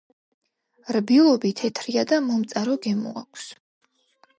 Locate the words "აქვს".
3.25-3.51